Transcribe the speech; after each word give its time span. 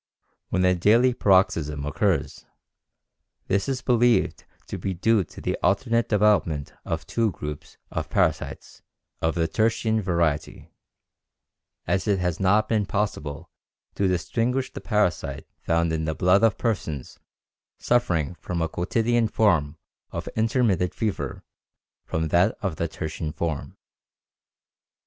When 0.49 0.65
a 0.65 0.73
daily 0.73 1.13
paroxysm 1.13 1.85
occurs, 1.85 2.43
this 3.45 3.69
is 3.69 3.83
believed 3.83 4.45
to 4.65 4.79
be 4.79 4.95
due 4.95 5.23
to 5.25 5.39
the 5.39 5.55
alternate 5.61 6.09
development 6.09 6.73
of 6.83 7.05
two 7.05 7.31
groups 7.33 7.77
of 7.91 8.09
parasites 8.09 8.81
of 9.21 9.35
the 9.35 9.47
tertian 9.47 10.01
variety, 10.01 10.73
as 11.85 12.07
it 12.07 12.17
has 12.17 12.39
not 12.39 12.67
been 12.67 12.87
possible 12.87 13.51
to 13.93 14.07
distinguish 14.07 14.73
the 14.73 14.81
parasite 14.81 15.45
found 15.59 15.93
in 15.93 16.05
the 16.05 16.15
blood 16.15 16.41
of 16.43 16.57
persons 16.57 17.19
suffering 17.77 18.33
from 18.33 18.59
a 18.63 18.67
quotidian 18.67 19.27
form 19.27 19.77
of 20.09 20.27
intermittent 20.35 20.95
fever 20.95 21.43
from 22.05 22.29
that 22.29 22.57
of 22.63 22.77
the 22.77 22.87
tertian 22.87 23.31
form. 23.31 23.77